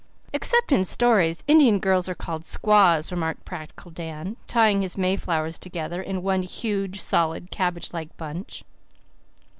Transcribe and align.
"Except 0.33 0.71
in 0.71 0.83
stories 0.83 1.43
Indian 1.45 1.77
girls 1.77 2.09
are 2.09 2.15
called 2.15 2.43
squaws," 2.43 3.11
remarked 3.11 3.45
practical 3.45 3.91
Dan, 3.91 4.35
tying 4.47 4.81
his 4.81 4.97
mayflowers 4.97 5.59
together 5.59 6.01
in 6.01 6.23
one 6.23 6.41
huge, 6.41 6.99
solid, 6.99 7.51
cabbage 7.51 7.93
like 7.93 8.17
bunch. 8.17 8.63